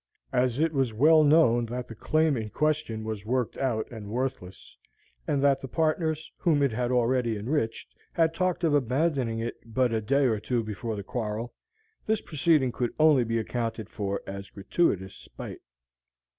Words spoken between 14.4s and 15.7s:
gratuitous spite.